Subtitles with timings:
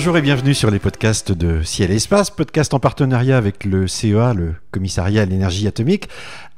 [0.00, 3.86] Bonjour et bienvenue sur les podcasts de Ciel et Espace, podcast en partenariat avec le
[3.86, 6.08] CEA, le Commissariat à l'énergie atomique.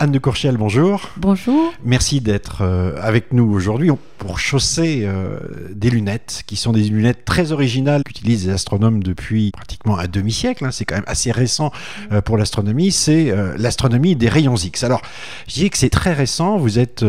[0.03, 1.11] Anne de Courchel, bonjour.
[1.17, 1.73] Bonjour.
[1.85, 5.39] Merci d'être euh, avec nous aujourd'hui pour chausser euh,
[5.73, 10.65] des lunettes qui sont des lunettes très originales qu'utilisent les astronomes depuis pratiquement un demi-siècle.
[10.65, 10.71] Hein.
[10.73, 11.71] c'est quand même assez récent
[12.11, 12.91] euh, pour l'astronomie.
[12.91, 14.83] C'est l'astronomie des rayons X.
[14.83, 15.03] Alors,
[15.47, 16.59] je dis que c'est très récent.
[16.59, 17.05] Vous êtes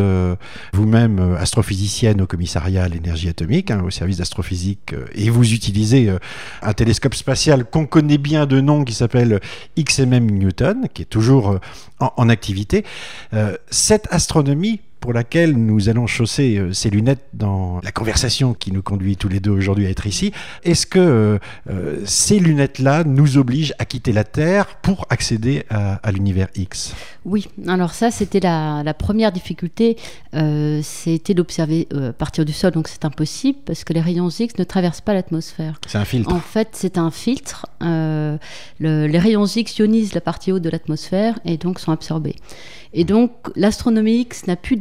[0.73, 6.11] vous-même astrophysicienne au Commissariat à l'énergie atomique, hein, au service d'astrophysique, et vous utilisez
[6.61, 9.39] un télescope spatial qu'on connaît bien de nom qui s'appelle
[9.77, 11.59] XMM Newton, qui est toujours
[11.99, 12.85] en, activité.
[13.33, 18.71] Euh, cette astronomie pour laquelle nous allons chausser euh, ces lunettes dans la conversation qui
[18.71, 20.31] nous conduit tous les deux aujourd'hui à être ici.
[20.63, 26.47] Est-ce que euh, ces lunettes-là nous obligent à quitter la Terre pour accéder à, l'univers
[26.55, 26.95] X?
[27.25, 29.97] Oui, alors ça c'était la, première difficulté,
[30.83, 34.63] c'était d'observer à partir du sol, donc c'est impossible parce que les rayons X ne
[34.63, 35.81] traversent pas l'atmosphère.
[35.85, 36.33] C'est un filtre.
[36.33, 37.65] En fait, c'est un filtre.
[37.81, 42.35] les rayons X ionisent la partie haute de l'atmosphère et donc sont absorbés.
[42.93, 44.75] Et donc, l'astronomie X n'a pu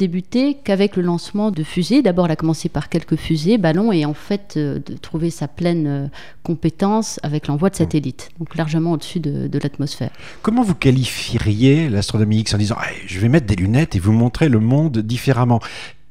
[0.64, 2.02] qu'avec le lancement de fusées.
[2.02, 5.48] D'abord, elle a commencé par quelques fusées, ballons, et en fait, euh, de trouver sa
[5.48, 6.06] pleine euh,
[6.42, 10.10] compétence avec l'envoi de satellites, donc largement au-dessus de, l'atmosphère.
[10.42, 14.48] Comment vous qualifieriez l'astronomie X en disant je vais mettre des lunettes et vous montrer
[14.48, 15.60] le monde différemment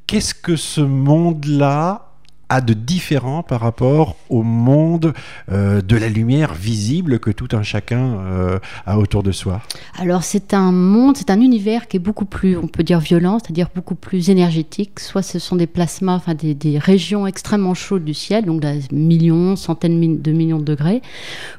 [0.08, 2.11] Qu'est-ce que ce monde-là
[2.52, 5.14] a de différent par rapport au monde
[5.50, 9.62] euh, de la lumière visible que tout un chacun euh, a autour de soi
[9.98, 13.40] Alors c'est un monde, c'est un univers qui est beaucoup plus, on peut dire violent,
[13.40, 15.00] c'est-à-dire beaucoup plus énergétique.
[15.00, 19.56] Soit ce sont des plasmas, enfin des, régions extrêmement chaudes du ciel, donc des millions,
[19.56, 21.02] centaines de millions de degrés,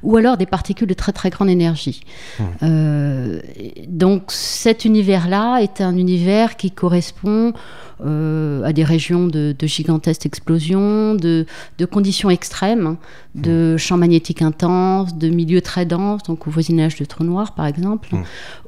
[0.03, 2.03] ou alors des particules de très très grande énergie.
[2.39, 2.45] Mmh.
[2.65, 3.41] Euh,
[3.89, 7.55] donc cet univers-là est un univers qui correspond
[8.05, 10.82] à des régions de, de gigantesques explosions
[11.15, 11.47] de,
[11.91, 12.97] conditions extrêmes, hein,
[13.35, 17.67] de champs magnétiques intenses, de milieux très denses, donc au voisinage de trous noirs par
[17.67, 18.23] exemple, mmh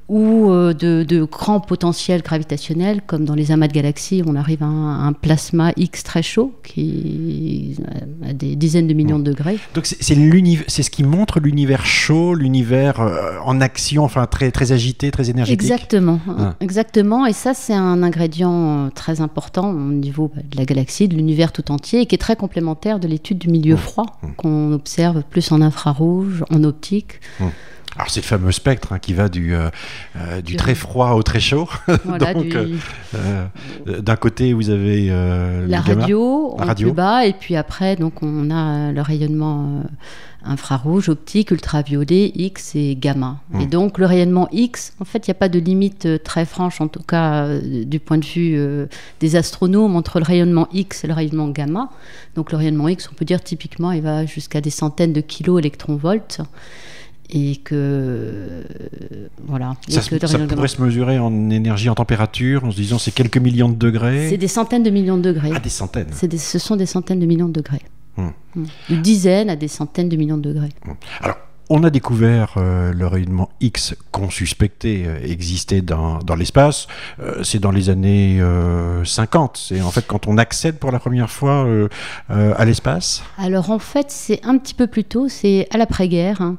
[0.08, 4.66] ou euh, de, grands potentiels gravitationnels, comme dans les amas de galaxies, on arrive à
[4.66, 7.76] un, plasma X très chaud, qui
[8.28, 9.58] a des dizaines de millions de degrés.
[9.74, 10.02] Donc c'est
[10.82, 15.62] ce qui montre l'univers chaud, l'univers euh, en action, enfin très, très agité, très énergétique.
[15.62, 16.54] Exactement, ah.
[16.60, 17.24] exactement.
[17.26, 21.16] Et ça, c'est un ingrédient euh, très important au niveau bah, de la galaxie, de
[21.16, 23.78] l'univers tout entier, et qui est très complémentaire de l'étude du milieu mmh.
[23.78, 24.32] froid, mmh.
[24.36, 27.20] qu'on observe plus en infrarouge, en optique.
[27.40, 27.44] Mmh.
[27.96, 29.70] Alors c'est le fameux spectre hein, qui va du, euh,
[30.16, 31.68] euh, du très froid au très chaud.
[31.88, 33.46] Donc euh,
[33.86, 35.08] d'un côté vous avez
[35.66, 36.88] la radio, la radio.
[36.88, 39.84] plus bas et puis après donc on a le rayonnement
[40.46, 43.38] infrarouge, optique, ultraviolet, X et gamma.
[43.50, 43.60] Hmm.
[43.60, 46.80] Et donc le rayonnement X, en fait il n'y a pas de limite très franche
[46.80, 48.88] en tout cas du point de vue
[49.20, 51.90] des astronomes entre le rayonnement X et le rayonnement gamma.
[52.34, 55.60] Donc le rayonnement X on peut dire typiquement il va jusqu'à des centaines de kilos
[55.60, 56.42] électron-volts
[57.30, 58.64] et que
[59.46, 59.74] voilà.
[59.88, 60.00] Ça,
[60.48, 64.28] pourrait se mesurer en énergie, en température, en se disant c'est quelques millions de degrés.
[64.30, 65.50] C'est des centaines de millions de degrés.
[65.54, 66.12] Ah, des centaines.
[66.12, 67.82] ce sont des centaines de millions de degrés.
[68.16, 68.28] Hmm.
[68.54, 68.64] Hmm.
[68.90, 70.70] De dizaines à des centaines de millions de degrés.
[70.86, 70.92] Hmm.
[71.20, 71.36] Alors,
[71.70, 76.86] on a découvert euh, le rayonnement X qu'on suspectait euh, existait dans, dans l'espace.
[77.20, 78.40] Euh, c'est dans les années
[79.04, 79.56] 50.
[79.56, 81.66] C'est en fait quand on accède pour la première fois
[82.28, 83.22] à l'espace.
[83.38, 85.28] Alors en fait, c'est un petit peu plus tôt.
[85.28, 86.40] C'est à l'après-guerre.
[86.40, 86.56] Hein.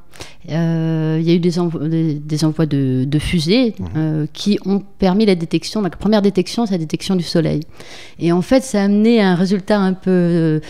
[0.47, 4.25] Il y a eu des, envois de, fusées mmh.
[4.31, 5.81] qui ont permis la détection.
[5.81, 7.61] la première détection, c'est la détection du Soleil.
[8.19, 10.61] Et en fait, ça a amené à un résultat un peu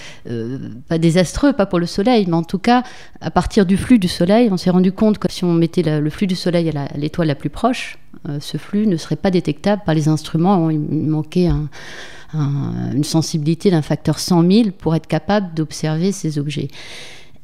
[0.88, 2.84] pas désastreux, pas pour le Soleil, mais en tout cas,
[3.22, 6.10] à partir du flux du Soleil on s'est rendu compte que si on mettait le
[6.10, 7.98] flux du Soleil à l'étoile la, plus proche,
[8.28, 10.70] euh, ce flux ne serait pas détectable par les instruments.
[10.70, 11.50] Il manquait
[12.34, 16.70] une sensibilité d'un facteur 100 000 pour être capable d'observer ces objets.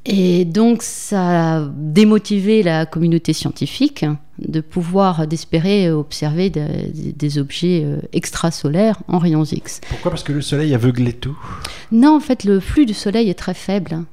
[0.06, 4.04] Et donc ça a démotivé la communauté scientifique
[4.40, 9.80] de pouvoir d'espérer observer des, objets euh, extrasolaires en rayons X.
[9.88, 10.10] Pourquoi?
[10.10, 11.38] Parce que le Soleil aveuglait tout?
[11.92, 14.04] Non, en fait, le flux du Soleil est très faible.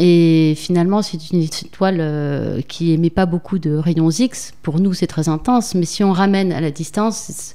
[0.00, 4.52] Et finalement, c'est une étoile euh, qui émet pas beaucoup de rayons X.
[4.62, 7.52] Pour nous, c'est très intense, mais si on ramène à la distance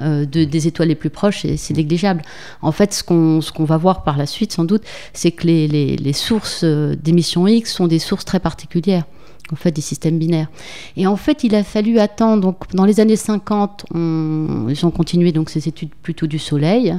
[0.00, 2.20] euh, de, des étoiles les plus proches, c'est négligeable.
[2.60, 4.82] En fait, ce qu'on va voir par la suite, sans doute,
[5.14, 9.04] c'est que les, sources euh, d'émissions X sont des sources très particulières
[9.52, 10.48] en fait des systèmes binaires.
[10.96, 12.42] Et en fait, il a fallu attendre.
[12.42, 16.96] Donc, dans les années 50, ils ont continué donc ces études plutôt du Soleil.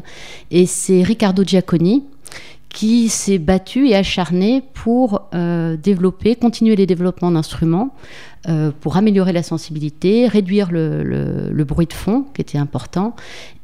[0.49, 2.05] Et c'est Riccardo Giacconi
[2.69, 7.93] qui s'est battu et acharné pour euh, développer, continuer les développements d'instruments,
[8.47, 13.15] euh, pour améliorer la sensibilité, réduire le, bruit de fond, qui était important,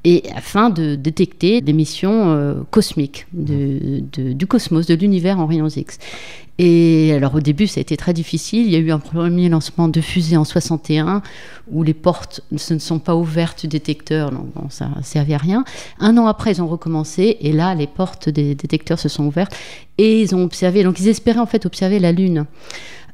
[0.04, 6.00] et afin de détecter l'émission euh, cosmique du cosmos, de l'univers en rayons X.
[6.66, 8.68] Et alors au début, ça a été très difficile.
[8.68, 11.22] Il y a eu un premier lancement de fusée en 61
[11.70, 15.66] où les portes ne sont pas ouvertes du détecteur, donc ça ne servait à rien.
[16.00, 19.54] Un an après, ils ont recommencé et là, les portes des détecteurs se sont ouvertes
[19.98, 20.84] et ils ont observé.
[20.84, 22.46] Donc ils espéraient en fait observer la Lune.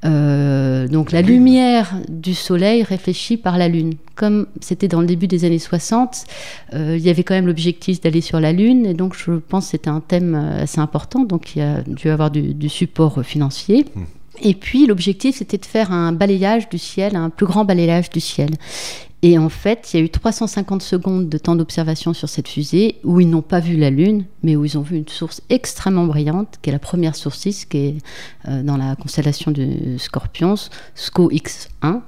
[0.06, 3.96] Euh, donc la lumière du soleil réfléchie par la Lune.
[4.16, 6.26] Comme c'était dans le début des années 60,
[6.74, 9.66] euh, il y avait quand même l'objectif d'aller sur la Lune, et donc je pense
[9.66, 13.24] que c'était un thème euh, assez important, donc il y a dû avoir du, support
[13.24, 13.86] financier.
[13.96, 14.04] Hmm.
[14.42, 18.22] Et puis l'objectif, c'était de faire un balayage du ciel, un plus grand balayage du
[18.22, 18.52] ciel.
[19.22, 22.96] Et en fait, il y a eu 350 secondes de temps d'observation sur cette fusée
[23.04, 26.06] où ils n'ont pas vu la Lune, mais où ils ont vu une source extrêmement
[26.06, 27.98] brillante, qui est la première source 6, qui est
[28.48, 30.56] euh, dans la constellation du Scorpions,
[30.96, 32.02] SCO X1,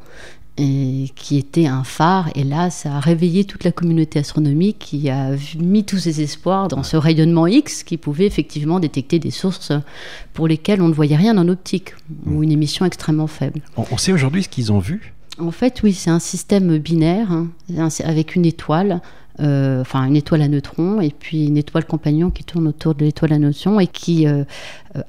[0.57, 2.29] et qui était un phare.
[2.35, 6.69] Et là, ça a réveillé toute la communauté astronomique qui a mis tous ses espoirs
[6.69, 9.73] dans ce rayonnement X qui pouvait effectivement détecter des sources
[10.31, 11.93] pour lesquelles on ne voyait rien en optique,
[12.25, 13.59] ou une émission extrêmement faible.
[13.75, 17.89] On sait aujourd'hui ce qu'ils ont vu en fait, oui, c'est un système binaire hein,
[18.03, 19.01] avec une étoile
[19.39, 23.05] euh, enfin une étoile à neutrons et puis une étoile compagnon qui tourne autour de
[23.05, 24.43] l'étoile à neutrons et qui euh,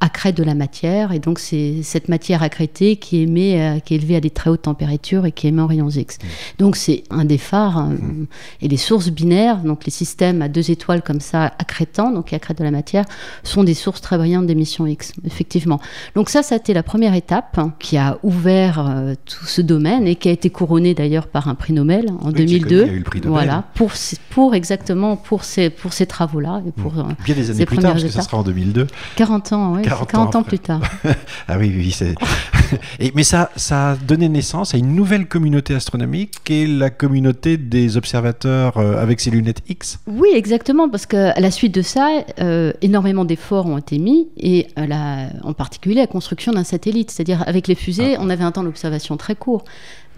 [0.00, 1.12] accrète de la matière.
[1.12, 4.62] Et donc c'est cette matière accrétée qui émet, qui est élevée à des très hautes
[4.62, 6.18] températures et qui émet en rayons X.
[6.18, 6.26] Mmh.
[6.58, 8.26] Donc c'est un des phares hein, mmh.
[8.62, 12.34] et les sources binaires, donc les systèmes à deux étoiles comme ça accrétant, donc qui
[12.34, 13.04] accrètent de la matière,
[13.42, 15.80] sont des sources très brillantes d'émissions X, effectivement.
[16.14, 20.06] Donc ça, ça a été la première étape hein, qui a ouvert tout ce domaine
[20.06, 22.86] et qui a été couronnée d'ailleurs par un prix Nobel en 2002.
[22.86, 23.32] eu le prix Nobel.
[23.32, 23.92] Voilà, pour
[24.30, 26.62] pour exactement pour ces, pour ces travaux-là.
[26.66, 27.14] Et pour, mmh.
[27.24, 28.86] Bien des années plus tard, parce que ça sera en 2002.
[29.16, 29.82] 40 ans, oui.
[29.82, 30.80] 40, ans, plus tard.
[31.48, 32.14] ah oui, oui, c'est.
[33.00, 36.90] et, mais ça, ça a donné naissance à une nouvelle communauté astronomique qui est la
[36.90, 39.98] communauté des observateurs euh, avec ces lunettes X.
[40.06, 42.08] Oui, exactement, parce qu'à la suite de ça,
[42.40, 47.10] euh, énormément d'efforts ont été mis, et la, en particulier la construction d'un satellite.
[47.10, 48.20] C'est-à-dire, avec les fusées, ah.
[48.20, 49.64] on avait un temps d'observation très court.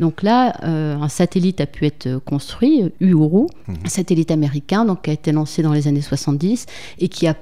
[0.01, 3.77] Donc là, euh, un satellite a pu être construit, Uhuru, mhm.
[3.85, 6.67] un satellite américain, donc qui a été lancé dans les années 70
[6.99, 7.35] et qui a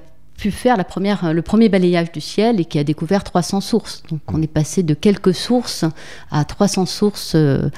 [0.43, 4.03] pu faire la première, le premier balayage du ciel et qui a découvert 300 sources.
[4.11, 5.85] Donc on est passé de quelques sources
[6.31, 7.31] à 300 sources.
[7.35, 7.69] Euh,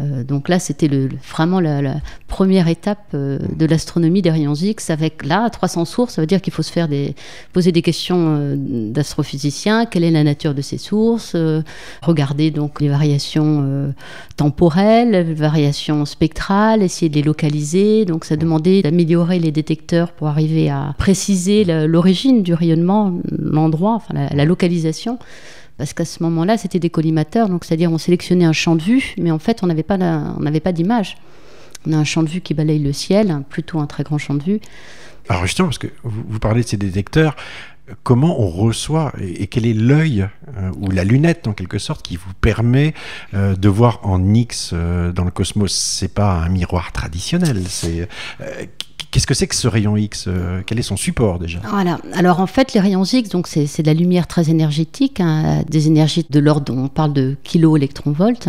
[0.00, 4.88] euh, donc là, c'était le, vraiment la, première étape euh, de l'astronomie des rayons X.
[4.88, 7.14] Avec là, 300 sources, ça veut dire qu'il faut se faire des,
[7.52, 9.84] poser des questions d'astrophysiciens.
[9.84, 11.36] Quelle est la nature de ces sources
[12.00, 13.92] Regarder donc les variations
[14.38, 18.06] temporelles, les variations spectrales, essayer de les localiser.
[18.06, 21.86] Donc ça demandait d'améliorer les détecteurs pour arriver à préciser le
[22.42, 25.18] du rayonnement, l'endroit, enfin la, localisation.
[25.76, 29.14] Parce qu'à ce moment-là, c'était des collimateurs, donc c'est-à-dire on sélectionnait un champ de vue,
[29.18, 31.16] mais en fait on n'avait pas, pas d'image.
[31.86, 34.34] On a un champ de vue qui balaye le ciel, plutôt un très grand champ
[34.34, 34.60] de vue.
[35.28, 37.34] Alors justement, parce que vous, parlez de ces détecteurs,
[38.02, 42.16] comment on reçoit et, quel est l'œil euh, ou la lunette en quelque sorte qui
[42.16, 42.94] vous permet
[43.34, 47.62] euh, de voir en X euh, dans le cosmos C'est pas un miroir traditionnel.
[47.68, 48.08] C'est
[49.10, 50.28] Qu'est-ce que c'est que ce rayon X
[50.66, 51.60] Quel est son support déjà?
[51.70, 52.00] Voilà.
[52.14, 55.86] Alors en fait, les rayons X, donc c'est de la lumière très énergétique, hein, des
[55.86, 58.48] énergies de l'ordre, on parle de kilo-électron-volt.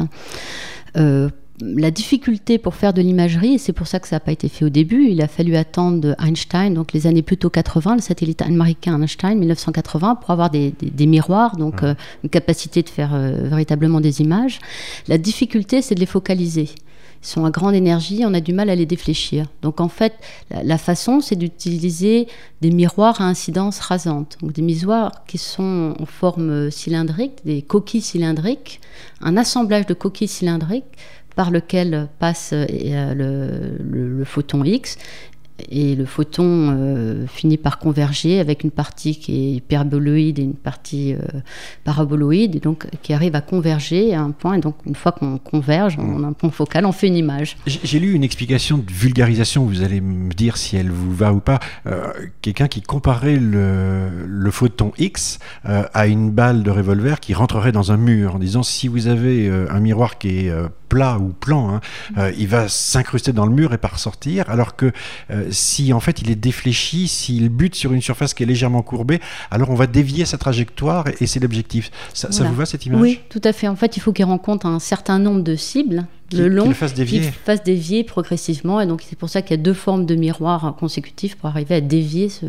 [0.97, 1.29] Euh,
[1.61, 4.49] la difficulté pour faire de l'imagerie, et c'est pour ça que ça n'a pas été
[4.49, 8.41] fait au début, il a fallu attendre Einstein, donc les années plutôt 80, le satellite
[8.41, 14.21] américain Einstein, 1980, pour avoir des, miroirs, donc euh, une capacité de faire véritablement des
[14.21, 14.59] images.
[15.07, 16.69] La difficulté, c'est de les focaliser
[17.25, 19.47] sont à grande énergie, on a du mal à les défléchir.
[19.61, 20.13] Donc en fait,
[20.51, 22.27] la, façon, c'est d'utiliser
[22.61, 24.37] des miroirs à incidence rasante.
[24.41, 28.79] Donc des miroirs qui sont en forme cylindrique, des coquilles cylindriques,
[29.21, 30.83] un assemblage de coquilles cylindriques
[31.35, 34.97] par lequel passe euh, le, photon X
[35.69, 40.55] et le photon euh, finit par converger avec une partie qui est hyperboloïde et une
[40.55, 41.19] partie euh,
[41.83, 44.55] paraboloïde, et donc qui arrive à converger à un point.
[44.55, 47.57] Et donc, une fois qu'on converge, on a un point focal, on fait une image.
[47.65, 51.39] J'ai lu une explication de vulgarisation, vous allez me dire si elle vous va ou
[51.39, 51.59] pas.
[51.87, 57.91] Euh, quelqu'un qui comparait le, photon X à une balle de revolver qui rentrerait dans
[57.91, 60.51] un mur en disant si vous avez un miroir qui est
[60.87, 61.81] plat ou plan, hein,
[62.17, 64.49] euh, il va s'incruster dans le mur et pas ressortir.
[64.49, 64.91] Alors que
[65.31, 68.81] euh, si en fait il est défléchi, s'il bute sur une surface qui est légèrement
[68.81, 69.19] courbée,
[69.51, 71.91] alors on va dévier sa trajectoire et, c'est l'objectif.
[72.13, 73.01] Ça, vous va cette image?
[73.01, 73.67] Oui, tout à fait.
[73.67, 76.75] En fait, il faut qu'il rencontre un certain nombre de cibles le long, qui le
[76.75, 77.19] fasse dévier.
[77.19, 78.81] qui fasse dévier progressivement.
[78.81, 81.75] Et donc c'est pour ça qu'il y a deux formes de miroirs consécutifs pour arriver
[81.75, 82.47] à dévier ce,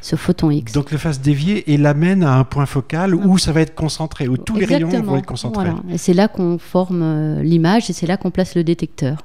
[0.00, 0.72] ce photon X.
[0.72, 4.28] Donc le fasse dévier et l'amène à un point focal où ça va être concentré,
[4.28, 5.64] où tous les rayons vont être concentrés.
[5.64, 5.80] Voilà.
[5.92, 9.18] Et c'est là qu'on forme euh, l'image et c'est là qu'on place le détecteur.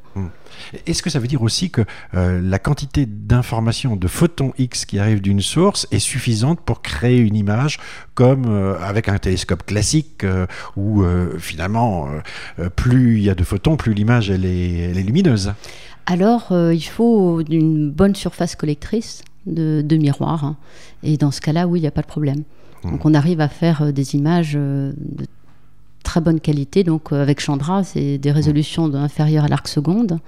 [0.85, 1.81] Est-ce que ça veut dire aussi que
[2.13, 7.17] euh, la quantité d'informations, de photons X qui arrivent d'une source est suffisante pour créer
[7.17, 7.79] une image
[8.13, 10.45] comme euh, avec un télescope classique euh,
[10.75, 11.03] où
[11.39, 12.07] finalement
[12.75, 15.53] plus il y a de photons, plus l'image elle est, elle est lumineuse?
[16.05, 20.43] Alors, il faut une bonne surface collectrice de, de miroirs.
[20.43, 20.57] hein.
[21.01, 22.43] Et dans ce cas-là, oui, il n'y a pas de problème.
[22.83, 22.91] Hmm.
[22.91, 24.93] Donc, on arrive à faire des images de
[26.13, 26.83] très bonne qualité.
[26.83, 30.19] Donc, euh, avec Chandra, c'est des résolutions inférieures à l'arc seconde.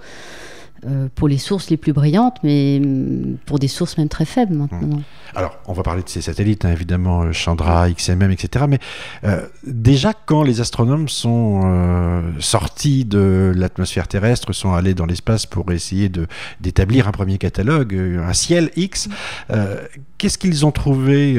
[0.85, 4.55] Euh, pour les sources les plus brillantes, mais hum, pour des sources même très faibles
[4.55, 5.01] maintenant.
[5.35, 8.65] Alors, on va parler de ces satellites, hein, évidemment, euh, Chandra, XMM, etc.
[8.69, 8.79] Mais
[9.23, 15.45] euh, déjà, quand les astronomes sont euh, sortis de l'atmosphère terrestre, sont allés dans l'espace
[15.45, 16.27] pour essayer de
[16.61, 19.09] d'établir un premier catalogue, un ciel X,
[19.49, 19.81] euh,
[20.17, 21.35] qu'est-ce qu'ils ont trouvé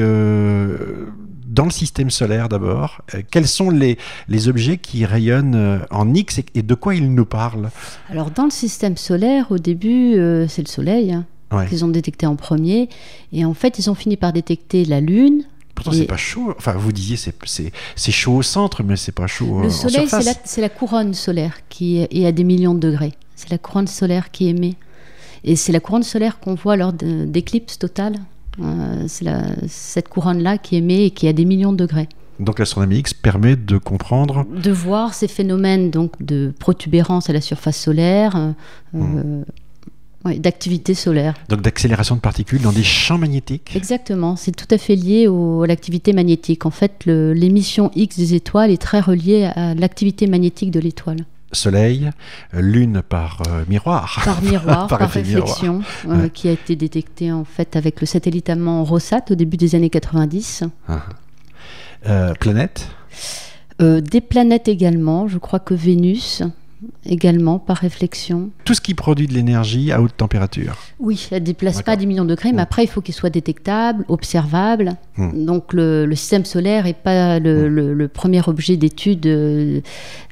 [1.47, 3.01] dans le système solaire d'abord?
[3.31, 7.25] Quels sont les, les objets qui rayonnent en X et, et de quoi ils nous
[7.25, 7.69] parlent?
[8.09, 11.67] Alors, dans le système solaire, au début, euh, c'est le Soleil hein, Ouais.
[11.67, 12.89] qu'ils ont détecté en premier.
[13.31, 15.43] Et en fait, ils ont fini par détecter la Lune,
[15.77, 16.55] Pourtant, Et- c'est pas chaud.
[16.57, 20.07] Enfin, vous disiez c'est chaud au centre, mais c'est pas chaud euh, Le soleil,
[20.43, 23.13] c'est la, couronne solaire qui est à des millions de degrés.
[23.35, 24.73] C'est la couronne solaire qui émet.
[25.43, 28.15] Et c'est la couronne solaire qu'on voit lors d'éclipses totales.
[28.59, 29.25] Euh, c'est
[29.67, 32.09] cette couronne-là qui émet et qui est à des millions de degrés.
[32.39, 34.45] Donc l'astronomie X permet de comprendre.
[34.61, 38.51] De voir ces phénomènes donc de protubérance à la surface solaire, euh,
[38.95, 39.43] euh,
[40.25, 41.33] ouais, d'activité solaire.
[41.49, 43.71] Donc d'accélération de particules dans des champs magnétiques.
[43.75, 46.65] Exactement, c'est tout à fait lié au- à l'activité magnétique.
[46.65, 51.25] En fait, l'émission X des étoiles est très reliée à l'activité magnétique de l'étoile.
[51.53, 52.11] Soleil,
[52.53, 54.21] euh, Lune par euh, miroir.
[54.25, 55.45] par miroir, Par par, effet miroir.
[55.47, 56.29] réflexion, euh, Ouais.
[56.29, 59.89] qui a été détecté en fait avec le satellite allemand Rosat au début des années
[59.89, 60.65] 90.
[62.05, 62.87] Euh, planète.
[63.81, 66.43] Euh, des planètes également, je crois que Vénus
[67.05, 68.51] également par réflexion.
[68.63, 70.77] Tout ce qui produit de l'énergie à haute température.
[70.99, 73.29] Oui, elle ne déplace pas 10 millions de degrés, mais après il faut qu'il soit
[73.29, 74.95] détectable, observable.
[75.17, 75.45] Mm.
[75.45, 79.81] Donc le, le système solaire n'est pas le, le- le premier objet d'étude euh,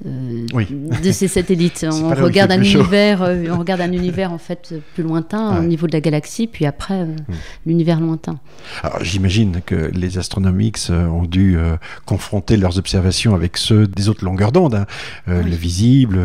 [0.05, 0.67] euh, Oui.
[1.03, 1.85] de ces satellites.
[1.91, 5.59] on regarde un univers, euh, on regarde un univers en fait plus lointain Ouais.
[5.59, 7.33] au niveau de la galaxie, puis après euh, Mm.
[7.65, 8.39] l'univers lointain.
[8.83, 10.17] Alors j'imagine que les
[10.89, 11.57] euh, ont dû
[12.05, 14.85] confronter leurs observations avec ceux des autres longueurs d'onde, hein.
[15.27, 15.35] Oui.
[15.49, 16.19] le visible,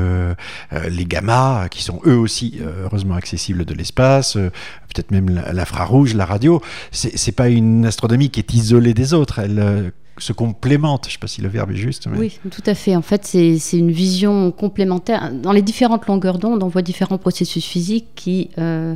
[0.91, 4.37] les gamma, qui sont eux aussi heureusement accessibles de l'espace,
[4.93, 6.61] peut-être même l'infrarouge, la radio.
[6.91, 9.91] C'est pas une astronomie qui est isolée des autres, euh,
[10.23, 11.07] se complémente.
[11.07, 12.07] Je sais pas si le verbe est juste.
[12.07, 12.97] mais- Oui, tout à fait.
[12.97, 15.33] En fait, c'est c'est une vision complémentaire.
[15.33, 18.95] Dans les différentes longueurs d'onde, on voit différents processus physiques qui euh,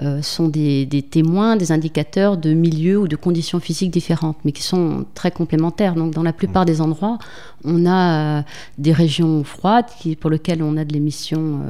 [0.00, 4.52] euh, sont des, des témoins, des indicateurs de milieux ou de conditions physiques différentes, mais
[4.52, 5.94] qui sont très complémentaires.
[5.94, 7.18] Donc, dans la plupart des endroits,
[7.64, 8.42] on a euh,
[8.78, 11.60] des régions froides qui, pour lesquelles on a de l'émission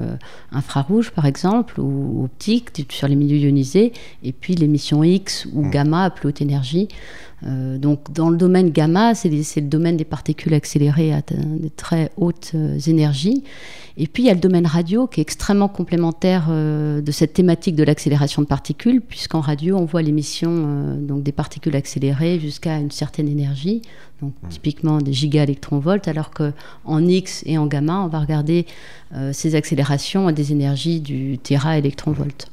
[0.52, 3.92] infrarouge, par exemple, ou optique sur les milieux ionisés,
[4.22, 6.88] et puis l'émission X ou gamma à plus haute énergie.
[7.46, 12.10] Euh, donc, dans le domaine gamma, c'est le domaine des particules accélérées à de très
[12.16, 13.44] hautes euh, énergies.
[13.96, 17.32] Et puis, il y a le domaine radio qui est extrêmement complémentaire euh, de cette
[17.32, 22.78] thématique de l'accélération de particules, puisqu'en radio, on voit l'émission donc des particules accélérées jusqu'à
[22.78, 23.82] une certaine énergie,
[24.20, 28.66] donc typiquement des gigaélectronvolts, alors qu'en X et en gamma, on va regarder
[29.32, 32.48] ces accélérations à des énergies du téra-électronvolt.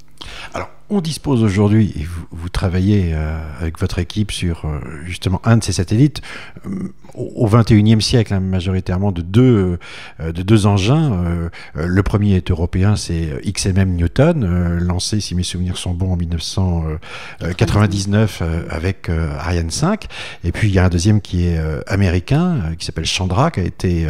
[0.54, 5.56] Alors, on dispose aujourd'hui, et vous, travaillez euh, avec votre équipe sur euh, justement un
[5.58, 6.22] de ces satellites,
[6.68, 9.78] euh, au 21e siècle, hein, majoritairement de deux,
[10.20, 11.50] de deux engins.
[11.76, 18.40] Le premier est européen, c'est XMM Newton, lancé, si mes souvenirs sont bons, en 1999
[18.42, 20.06] euh, avec Ariane 5.
[20.44, 23.64] Et puis il y a un deuxième qui est américain, qui s'appelle Chandra, qui a
[23.64, 24.08] été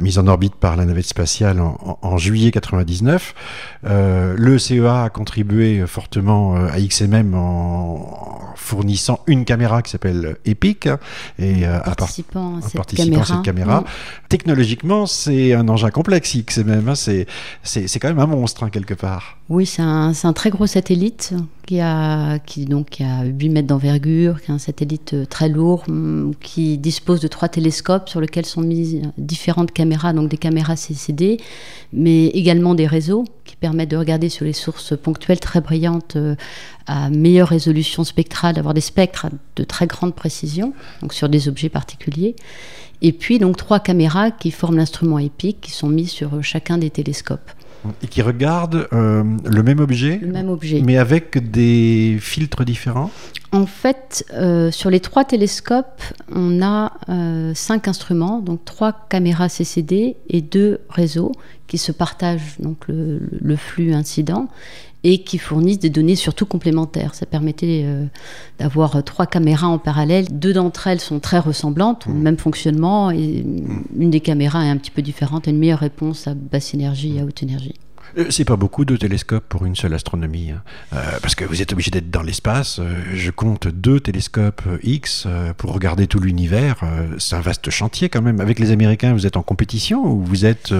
[0.00, 3.34] mis en orbite par la navette spatiale en, juillet 99.
[3.84, 6.07] Euh, le CEA a contribué fortement
[6.56, 10.98] euh, à XMM en fournissant une caméra qui s'appelle Epic hein,
[11.38, 13.22] et euh, à part- Participant à cette participant caméra.
[13.22, 13.84] à cette caméra.
[14.28, 16.88] Technologiquement, c'est un engin complexe XMM.
[16.88, 17.26] hein, c'est
[17.62, 19.38] c'est c'est quand même un monstre hein, quelque part.
[19.48, 21.32] Oui, c'est un, c'est un très gros satellite
[21.66, 25.48] qui a, qui, donc, qui a 8 mètres d'envergure, qui est un satellite euh, très
[25.48, 30.36] lourd, hum, qui dispose de trois télescopes sur lesquels sont mises différentes caméras, donc des
[30.36, 31.38] caméras CCD,
[31.94, 36.34] mais également des réseaux qui permettent de regarder sur les sources ponctuelles très brillantes euh,
[36.88, 39.26] à meilleure résolution spectrale, d'avoir des spectres
[39.56, 42.34] de très grande précision, donc sur des objets particuliers.
[43.02, 46.90] Et puis donc trois caméras qui forment l'instrument épique qui sont mises sur chacun des
[46.90, 47.50] télescopes.
[48.02, 50.82] Et qui regardent euh, le même objet, Le même objet.
[50.84, 53.10] mais avec des filtres différents?
[53.52, 59.48] En fait, euh, sur les trois télescopes, on a euh, cinq instruments, donc trois caméras
[59.48, 61.32] CCD et deux réseaux
[61.68, 64.48] qui se partagent donc le, le flux incident
[65.10, 67.14] et qui fournissent des données surtout complémentaires.
[67.14, 68.04] Ça permettait euh,
[68.58, 70.26] d'avoir trois caméras en parallèle.
[70.30, 73.42] Deux d'entre elles sont très ressemblantes, ont le même fonctionnement, et
[73.98, 77.16] une des caméras est un petit peu différente, a une meilleure réponse à basse énergie
[77.16, 77.74] et à haute énergie.
[78.16, 80.62] Euh, C'est pas beaucoup de télescopes pour une seule astronomie, hein.
[80.92, 82.78] Euh, parce que vous êtes obligé d'être dans l'espace.
[82.78, 86.80] Euh, je compte deux télescopes X pour regarder tout l'univers.
[87.18, 88.40] C'est un vaste chantier quand même.
[88.40, 90.72] Avec les Américains, vous êtes en compétition ou vous êtes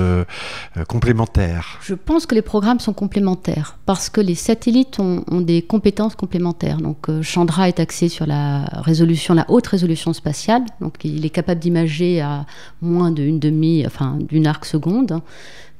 [0.88, 1.78] complémentaires?
[1.82, 6.78] Je pense que les programmes sont complémentaires parce que les satellites ont, des compétences complémentaires.
[6.78, 10.62] Donc Chandra est axé sur la résolution, la haute résolution spatiale.
[10.80, 12.46] Donc il est capable d'imager à
[12.80, 15.20] moins d'une demi, enfin d'une arc seconde.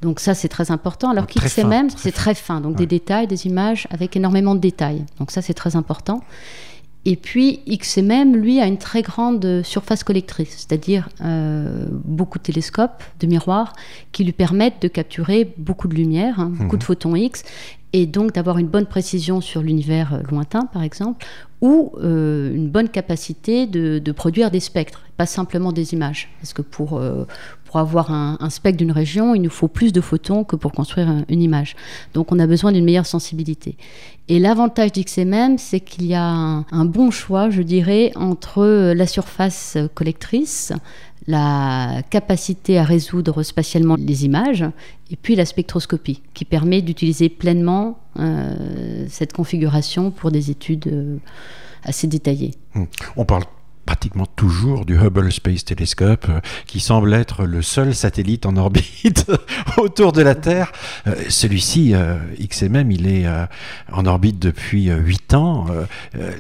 [0.03, 1.11] Donc ça c'est très important.
[1.11, 2.79] Alors fin, qu'XMM c'est très fin, donc Ouais.
[2.79, 5.05] des détails, des images avec énormément de détails.
[5.19, 6.23] Donc ça c'est très important.
[7.05, 13.03] Et puis XMM, lui, a une très grande surface collectrice, c'est-à-dire euh, beaucoup de télescopes,
[13.21, 13.73] de miroirs,
[14.13, 17.45] qui lui permettent de capturer beaucoup de lumière, hein, beaucoup de photons X,
[17.95, 21.25] et donc d'avoir une bonne précision sur l'univers euh, lointain, par exemple,
[21.63, 26.29] ou euh, une bonne capacité de, de produire des spectres, pas simplement des images.
[26.43, 27.25] Parce que pour, euh,
[27.69, 30.73] pour avoir un, un spectre d'une région, il nous faut plus de photons que pour
[30.73, 31.77] construire un- une image.
[32.15, 33.77] Donc on a besoin d'une meilleure sensibilité.
[34.29, 39.77] Et l'avantage d'XMM, c'est qu'il y a un, bon choix, je dirais, entre la surface
[39.95, 40.73] collectrice,
[41.27, 44.65] la capacité à résoudre spatialement les images,
[45.11, 51.17] et puis la spectroscopie, qui permet d'utiliser pleinement euh, cette configuration pour des études euh,
[51.85, 52.55] assez détaillées.
[52.75, 52.85] Hmm.
[53.17, 53.45] On parle
[53.93, 59.25] pratiquement toujours du Hubble Space Telescope, euh, qui semble être le seul satellite en orbite
[59.79, 60.73] autour de la Terre.
[61.07, 63.25] Euh, Celui-ci, euh, XMM, il est
[63.91, 65.67] en orbite depuis 8 ans.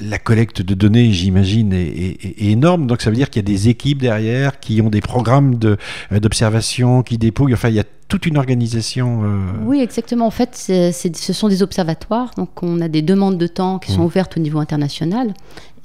[0.02, 2.87] La collecte de données, j'imagine, est, est- est énorme.
[2.87, 5.78] Donc ça veut dire qu'il y a des équipes derrière qui ont des programmes de-
[6.11, 7.55] d'observation, qui dépouillent.
[7.55, 9.23] Enfin, il y a toute une organisation.
[9.25, 10.27] euh, Oui, exactement.
[10.27, 12.31] En fait, ce sont des observatoires.
[12.37, 14.07] Donc, on a des demandes de temps qui sont Mm.
[14.11, 15.33] ouvertes au niveau international.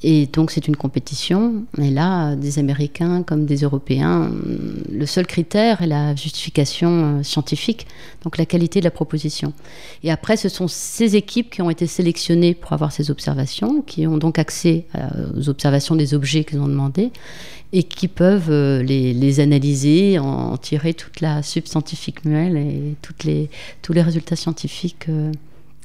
[0.03, 1.63] Et donc, c'est une compétition.
[1.81, 6.89] Et là, des Américains comme des Européens, hum, le seul critère est la justification
[7.19, 7.87] euh, scientifique,
[8.23, 9.53] donc la qualité de la proposition.
[10.03, 14.05] Et après, ce sont ces équipes qui ont été sélectionnées pour avoir ces observations, qui
[14.05, 17.11] ont donc accès euh, aux observations des objets qu'ils ont demandés
[17.73, 23.49] et qui peuvent euh, les, analyser, en, tirer toute la subscientifique muelle et toutes les,
[23.81, 25.09] tous les résultats scientifiques.
[25.09, 25.31] euh.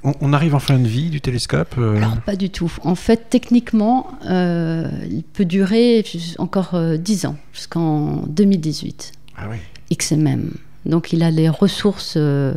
[0.04, 1.74] On, on arrive en fin de vie du télescope.
[1.78, 2.72] euh, Alors, pas du tout.
[2.82, 6.04] En fait, techniquement, euh, il peut durer
[6.38, 9.56] encore euh, 10 ans, jusqu'en 2018, Ah oui.
[9.96, 10.52] XMM.
[10.87, 12.54] Donc, il a les ressources euh,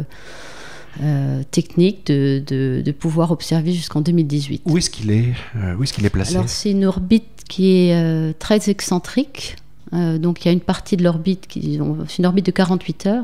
[1.02, 4.62] euh, techniques de, de- de pouvoir observer jusqu'en 2018.
[4.66, 5.34] Où est-ce qu'il est,
[5.78, 6.36] Où est-ce qu'il est placé?
[6.36, 9.56] Alors c'est une orbite qui est très excentrique.
[9.94, 13.06] Euh, donc il y a une partie de l'orbite qui c'est une orbite de 48
[13.08, 13.24] heures.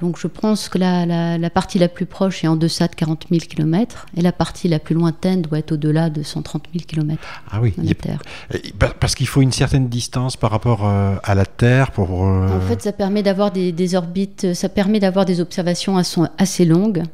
[0.00, 2.94] Donc je pense que la, la- la partie la plus proche est en deçà de
[2.94, 6.84] 40 000 km et la partie la plus lointaine doit être au-delà de 130 000
[6.88, 7.70] km Ah oui.
[7.76, 8.22] de il la est- Terre.
[8.54, 12.10] Euh, pa- Parce qu'il faut une certaine distance par rapport euh, à la Terre pour.
[12.22, 15.96] En fait, ça permet d'avoir des, des orbites, ça permet d'avoir des observations
[16.38, 17.04] assez longues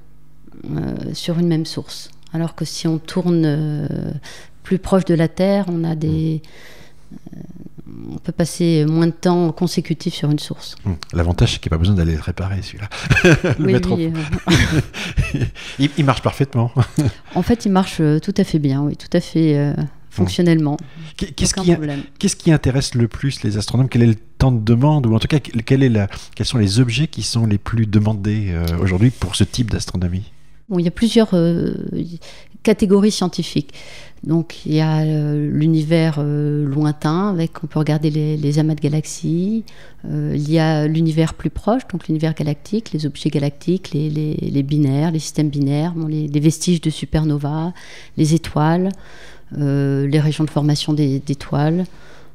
[0.71, 2.11] euh, sur une même source.
[2.33, 3.87] Alors que si on tourne euh,
[4.63, 6.43] plus proche de la Terre, on a des,
[7.13, 7.41] euh,
[8.13, 10.77] on peut passer moins de temps consécutif sur une source.
[10.85, 12.89] hum, L'avantage, c'est qu'il n'y a pas besoin d'aller le réparer, celui-là.
[13.59, 14.53] le Oui, mettre au- oui, euh,
[15.79, 16.71] il, il marche parfaitement.
[17.35, 19.75] en fait, il marche euh, tout à fait bien, oui, tout à fait euh,
[20.11, 20.77] fonctionnellement.
[21.17, 23.89] Qu'est- Qu'est-ce qui, intéresse le plus les astronomes?
[23.89, 25.07] Quel est le temps de demande?
[25.07, 27.87] Ou en tout cas, quel est la, quels sont les objets qui sont les plus
[27.87, 30.33] demandés euh, aujourd'hui pour ce type d'astronomie?
[30.69, 31.75] Bon, il y a plusieurs euh,
[32.63, 33.73] catégories scientifiques.
[34.25, 38.81] Donc, il y a euh, l'univers euh, lointain, avec on peut regarder les, amas de
[38.81, 39.65] galaxies.
[40.07, 45.13] Euh, il y a l'univers plus proche, donc l'univers galactique, les objets galactiques, les, binaires,
[45.13, 47.73] les systèmes binaires, les, vestiges de supernovas,
[48.17, 48.91] les étoiles,
[49.57, 51.85] les régions de formation d'étoiles,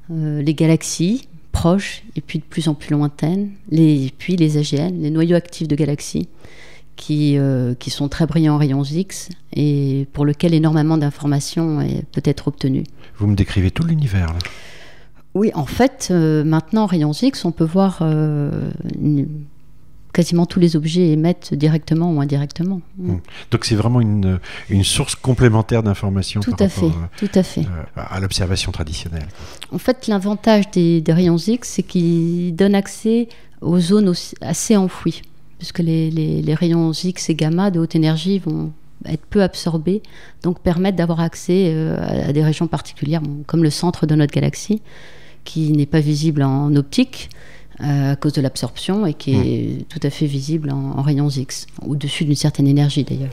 [0.10, 5.12] les galaxies proches et puis de plus en plus lointaines, les, puis les AGN, les
[5.12, 6.28] noyaux actifs de galaxies
[6.96, 11.80] qui, euh, qui sont très brillants en rayons X et pour lequel énormément d'informations
[12.12, 12.84] peut être obtenue.
[13.18, 14.28] Vous me décrivez tout l'univers.
[14.28, 14.40] là.
[15.36, 19.28] Oui, en fait, euh, maintenant en rayons X, on peut voir euh, une
[20.14, 22.82] quasiment tous les objets émettent directement ou indirectement.
[23.00, 23.16] Mmh.
[23.50, 27.66] Donc c'est vraiment une, une source complémentaire d'informations tout, à fait, tout à fait.
[27.96, 29.28] à l'observation traditionnelle.
[29.72, 33.28] En fait, l'avantage des, des, rayons X, c'est qu'ils donnent accès
[33.62, 35.24] aux zones assez enfouies,
[35.64, 38.74] puisque les, les, les, rayons X et gamma de haute énergie vont
[39.06, 40.04] être peu absorbés,
[40.42, 44.82] donc permettent d'avoir accès euh, à des régions particulières, comme le centre de notre galaxie,
[45.46, 47.30] qui n'est pas visible en optique,
[47.80, 49.84] euh, à cause de l'absorption et qui est mmh.
[49.84, 53.32] tout à fait visible en, en rayons X, au-dessus d'une certaine énergie d'ailleurs.